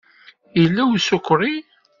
[0.61, 1.53] Yella isukṛi.